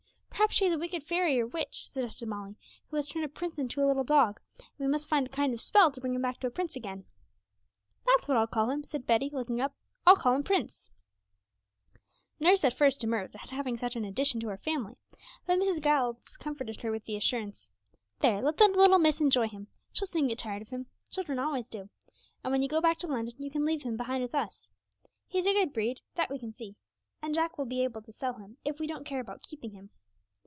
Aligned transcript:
'Perhaps 0.41 0.55
she 0.55 0.65
is 0.65 0.73
a 0.73 0.79
wicked 0.79 1.03
fairy 1.03 1.39
or 1.39 1.45
witch,' 1.45 1.87
suggested 1.87 2.27
Molly, 2.27 2.55
'who 2.89 2.95
has 2.95 3.07
turned 3.07 3.23
a 3.23 3.27
prince 3.29 3.59
into 3.59 3.85
a 3.85 3.85
little 3.85 4.03
dog, 4.03 4.39
and 4.57 4.69
we 4.79 4.87
must 4.87 5.07
find 5.07 5.27
a 5.27 5.29
kind 5.29 5.53
of 5.53 5.61
spell 5.61 5.91
to 5.91 6.01
bring 6.01 6.15
him 6.15 6.21
back 6.23 6.39
to 6.39 6.47
a 6.47 6.51
prince 6.51 6.75
again.' 6.75 7.05
'That's 8.07 8.27
what 8.27 8.35
I'll 8.35 8.47
call 8.47 8.71
him,' 8.71 8.83
said 8.83 9.05
Betty, 9.05 9.29
looking 9.31 9.61
up; 9.61 9.75
'I'll 10.07 10.15
call 10.15 10.35
him 10.35 10.41
Prince.' 10.43 10.89
Nurse 12.39 12.63
at 12.63 12.73
first 12.73 13.01
demurred 13.01 13.35
at 13.35 13.51
having 13.51 13.77
such 13.77 13.95
an 13.95 14.03
addition 14.03 14.39
to 14.39 14.47
her 14.47 14.57
family, 14.57 14.97
but 15.45 15.59
Mrs. 15.59 15.79
Giles 15.79 16.35
comforted 16.37 16.81
her 16.81 16.89
with 16.91 17.05
the 17.05 17.15
assurance 17.15 17.69
'There, 18.19 18.41
let 18.41 18.57
the 18.57 18.67
little 18.67 18.97
miss 18.97 19.21
enjoy 19.21 19.47
him; 19.47 19.67
she'll 19.93 20.07
soon 20.07 20.25
get 20.27 20.39
tired 20.39 20.63
of 20.63 20.69
him 20.69 20.87
children 21.11 21.37
always 21.37 21.69
do 21.69 21.87
and 22.43 22.51
when 22.51 22.63
you 22.63 22.67
go 22.67 22.81
back 22.81 22.97
to 22.97 23.07
London 23.07 23.35
you 23.37 23.51
can 23.51 23.63
leave 23.63 23.83
him 23.83 23.95
behind 23.95 24.23
with 24.23 24.33
us. 24.33 24.71
He's 25.27 25.45
a 25.45 25.53
good 25.53 25.71
breed, 25.71 26.01
that 26.15 26.31
we 26.31 26.39
can 26.39 26.51
see; 26.51 26.75
and 27.21 27.35
Jack 27.35 27.59
will 27.59 27.65
be 27.65 27.83
able 27.83 28.01
to 28.01 28.11
sell 28.11 28.33
him 28.33 28.57
if 28.65 28.79
we 28.79 28.87
don't 28.87 29.05
care 29.05 29.19
about 29.21 29.43
keeping 29.43 29.73
him.' 29.73 29.91